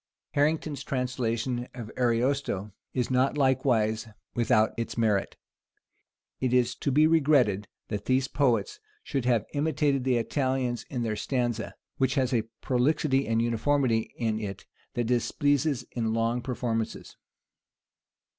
[0.31, 5.37] Harrington's translation of Ariosto is not likewise without its merit.
[6.39, 11.15] It is to be regretted, that these poets should have imitated the Italians in their
[11.15, 17.15] stanza, which has a prolixity and uniformity in it that displeases in long performances.